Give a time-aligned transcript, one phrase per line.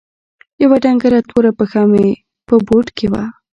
[0.63, 1.81] يوه ډنګره توره پښه
[2.47, 3.23] په بوټ کښې وه.